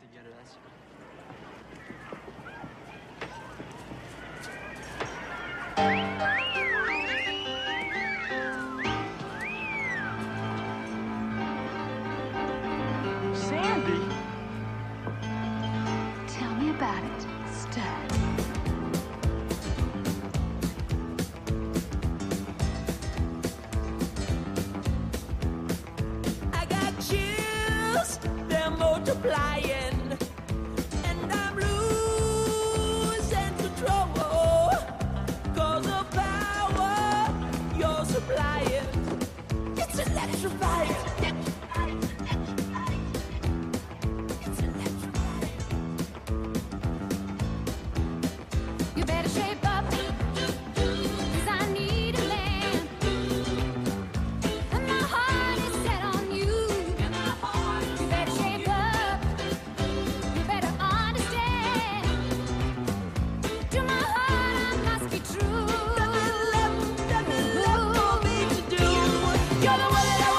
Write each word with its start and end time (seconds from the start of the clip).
together, 0.00 0.30
that's 0.36 1.07
know 69.90 69.94
what 69.94 70.04
it 70.04 70.32
is. 70.32 70.37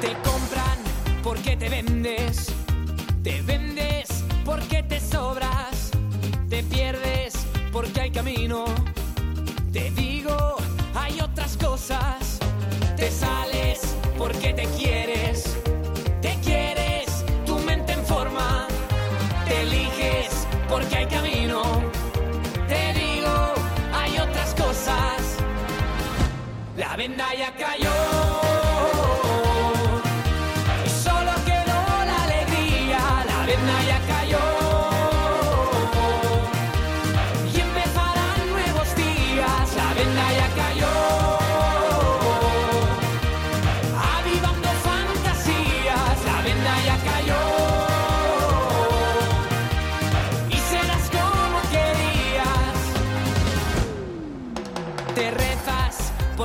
Te 0.00 0.12
compran 0.28 0.78
porque 1.22 1.56
te 1.56 1.70
vendes, 1.70 2.52
te 3.22 3.40
vendes 3.40 4.06
porque 4.44 4.82
te 4.82 5.00
sobras, 5.00 5.90
te 6.50 6.62
pierdes 6.64 7.32
porque 7.72 8.02
hay 8.02 8.10
camino. 8.10 8.66
Te 9.72 9.90
digo, 9.92 10.56
hay 10.94 11.18
otras 11.20 11.56
cosas, 11.56 12.38
te 12.96 13.10
sales 13.10 13.80
porque 14.18 14.52
te 14.52 14.66
quieres, 14.76 15.56
te 16.20 16.34
quieres, 16.44 17.24
tu 17.46 17.58
mente 17.60 17.94
en 17.94 18.04
forma, 18.04 18.68
te 19.48 19.62
eliges 19.62 20.46
porque 20.68 20.94
hay 20.94 21.06
camino. 21.06 21.62
Te 22.68 22.92
digo, 22.92 23.54
hay 23.94 24.18
otras 24.18 24.54
cosas. 24.54 25.38
La 26.76 26.96
venda 26.96 27.26
ya 27.34 27.50
cayó. 27.54 28.05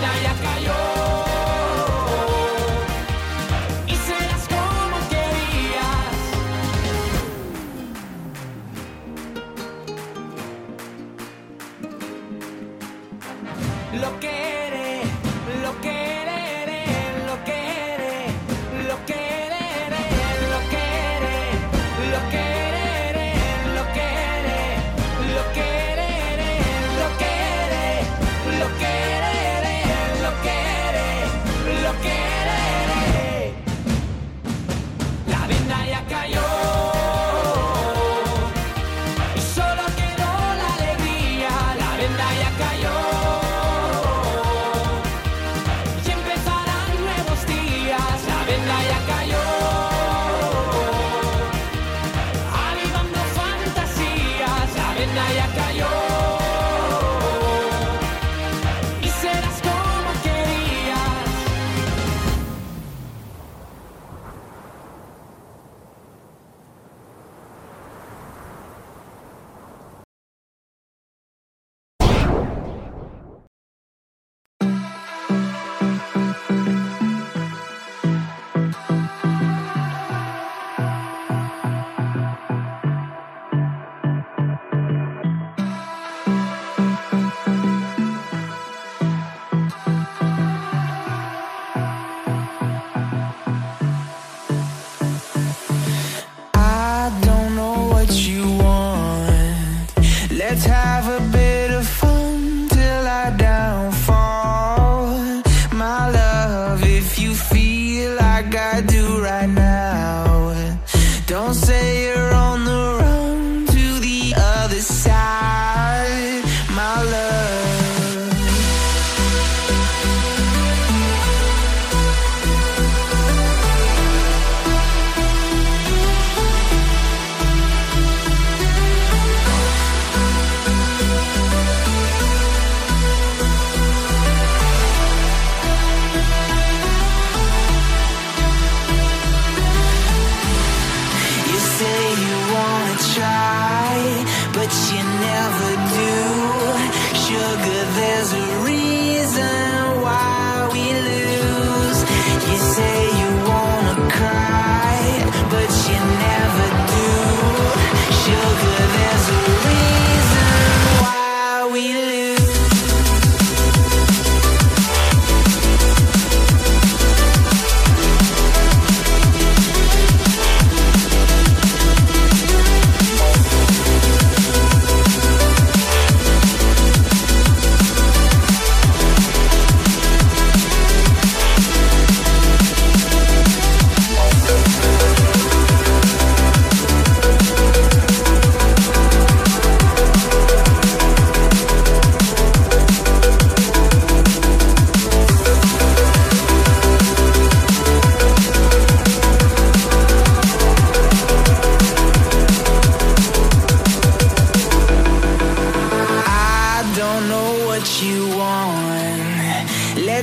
Dayaka. 0.00 0.49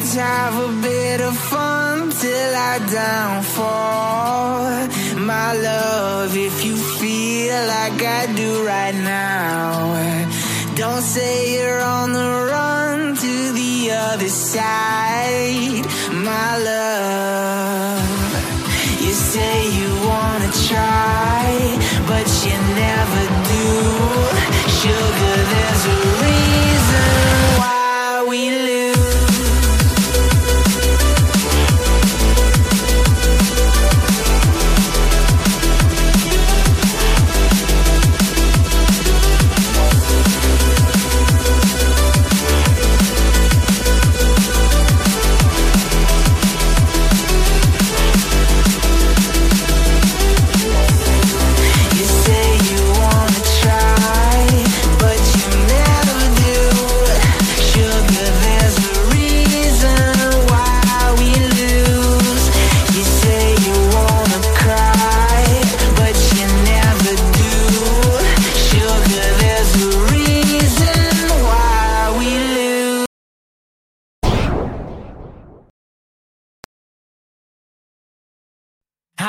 Let's 0.07 0.19
have 0.19 0.55
a 0.69 0.81
bit 0.81 1.19
of 1.19 1.37
fun 1.37 2.11
till 2.11 2.55
I 2.55 2.79
downfall. 2.89 4.87
My 5.19 5.51
love, 5.51 6.33
if 6.33 6.63
you 6.63 6.77
feel 6.77 7.67
like 7.67 8.01
I 8.01 8.33
do 8.33 8.65
right 8.65 8.95
now, 8.95 10.31
don't 10.75 11.01
say 11.01 11.59
you're 11.59 11.81
on 11.81 12.13
the 12.13 12.29
run 12.53 13.17
to 13.17 13.51
the 13.51 13.91
other 13.91 14.29
side. 14.29 15.85
My 16.13 16.57
love, 16.71 17.99
you 19.01 19.11
say 19.11 19.55
you 19.77 19.89
wanna 20.07 20.51
try, 20.71 21.43
but 22.07 22.27
you 22.45 22.55
never 22.79 23.23
do. 23.51 23.67
Sugar. 24.79 25.36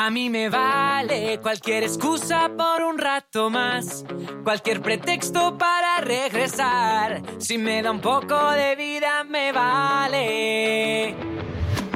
A 0.01 0.09
mí 0.09 0.29
me 0.29 0.47
vale 0.47 1.41
cualquier 1.41 1.83
excusa 1.83 2.49
por 2.57 2.81
un 2.83 2.97
rato 2.97 3.49
más, 3.49 4.05
cualquier 4.45 4.81
pretexto 4.81 5.57
para 5.57 5.99
regresar. 5.99 7.21
Si 7.37 7.57
me 7.57 7.81
da 7.81 7.91
un 7.91 7.99
poco 7.99 8.51
de 8.51 8.77
vida 8.77 9.25
me 9.25 9.51
vale. 9.51 11.09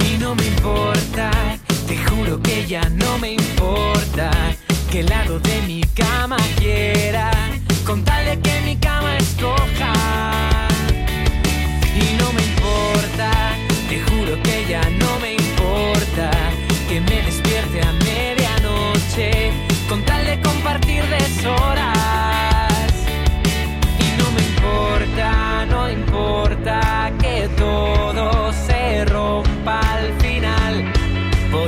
Y 0.05 0.17
no 0.19 0.35
me 0.35 0.45
importa, 0.45 1.31
te 1.87 1.95
juro 1.95 2.41
que 2.41 2.67
ya 2.67 2.81
no 2.89 3.17
me 3.19 3.31
importa 3.31 4.29
que 4.91 5.03
lado 5.03 5.39
de 5.39 5.61
mi 5.61 5.81
cama 5.95 6.12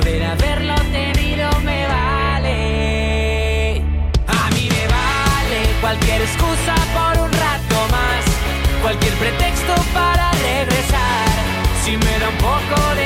Poder 0.05 0.23
haberlo 0.23 0.75
tenido 0.91 1.49
me 1.61 1.87
vale. 1.87 3.81
A 4.27 4.49
mí 4.51 4.69
me 4.69 4.87
vale 4.87 5.59
cualquier 5.81 6.21
excusa 6.21 6.75
por 6.93 7.23
un 7.25 7.31
rato 7.31 7.77
más, 7.89 8.23
cualquier 8.83 9.13
pretexto 9.13 9.73
para 9.95 10.31
regresar. 10.33 11.27
Si 11.83 11.97
me 11.97 12.19
da 12.19 12.29
un 12.29 12.37
poco 12.37 12.95
de 12.97 13.04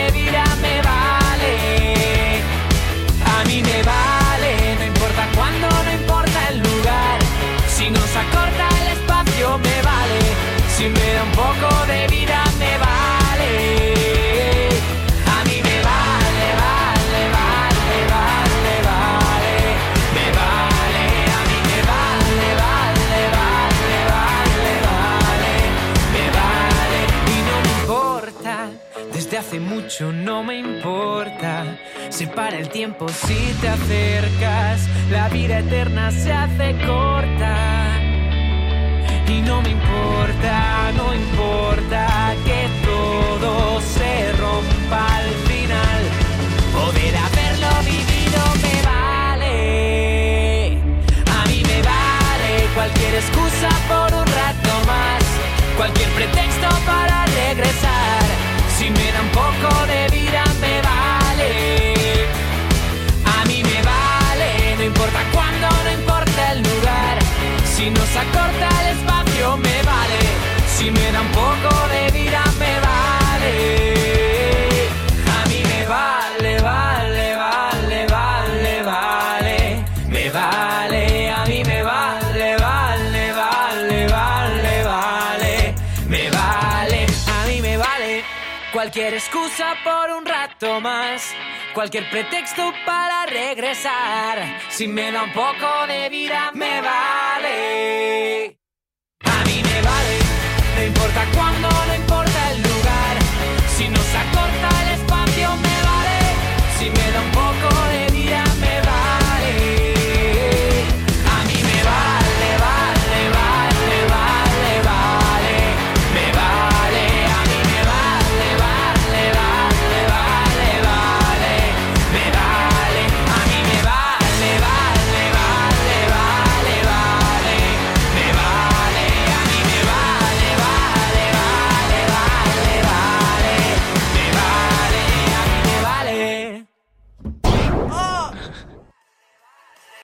importa. 32.20 32.20
Se 32.20 32.28
para 32.28 32.58
el 32.58 32.70
tiempo 32.70 33.08
si 33.10 33.54
te 33.62 33.70
acercas. 33.70 34.88
La 35.12 35.30
vida 35.30 35.60
eterna 35.60 36.12
se 36.12 36.32
hace 36.32 36.76
corta. 36.86 37.56
Y 39.28 39.42
no 39.42 39.62
me 39.62 39.70
importa, 39.70 40.92
no 40.98 41.14
importa 41.14 42.34
que 42.46 42.68
todo 42.86 43.82
se 43.82 44.32
rompa 44.34 45.18
al 45.18 45.30
final. 45.48 46.02
Poder 46.74 47.16
haberlo 47.16 47.70
vivido 47.86 48.42
me 48.64 48.82
vale. 48.92 50.78
A 51.40 51.46
mí 51.48 51.62
me 51.68 51.82
vale 51.82 52.68
cualquier 52.74 53.16
excusa 53.16 53.70
por 53.88 54.14
un 54.14 54.28
rato 54.28 54.74
más. 54.88 55.24
Cualquier 55.78 56.10
pretexto 56.10 56.70
para 56.86 57.26
regresar. 57.26 58.24
Si 58.78 58.90
me 58.90 59.12
da 59.12 59.22
un 59.22 59.30
poco 59.30 59.86
de 59.88 59.99
Si 67.90 67.96
nos 67.96 68.16
acorta 68.16 68.70
el 68.82 68.98
espacio 69.00 69.58
me 69.58 69.82
vale. 69.82 70.20
Si 70.78 70.92
me 70.92 71.12
da 71.12 71.22
un 71.22 71.32
poco 71.32 71.88
de 71.88 72.12
vida 72.12 72.44
me 72.60 72.80
vale. 72.88 73.56
A 75.26 75.50
mí 75.50 75.64
me 75.64 75.86
vale, 75.88 76.62
vale, 76.62 77.36
vale, 77.36 78.06
vale, 78.06 78.84
vale. 78.84 79.86
Me 80.08 80.30
vale, 80.30 81.32
a 81.32 81.46
mí 81.46 81.64
me 81.64 81.82
vale, 81.82 82.58
vale, 82.58 83.34
vale, 83.34 84.08
vale, 84.08 84.84
vale. 84.84 85.74
Me 86.08 86.30
vale, 86.30 87.08
a 87.08 87.48
mí 87.48 87.60
me 87.60 87.76
vale. 87.76 88.24
Cualquier 88.72 89.16
excusa 89.16 89.74
por 89.84 90.12
un 90.12 90.28
rato 90.28 90.80
más. 90.80 91.24
Cualquier 91.74 92.08
pretexto 92.12 92.72
para 92.86 93.26
regresar. 93.26 94.60
Si 94.70 94.88
me 94.88 95.12
da 95.12 95.24
un 95.24 95.34
poco 95.34 95.88
de 95.88 96.08
vida, 96.10 96.52
me 96.54 96.82
A 99.26 99.44
mí 99.46 99.64
me 99.64 99.82
vale. 99.82 100.20
No 100.76 100.84
importa 100.84 101.26
cuándo, 101.34 101.70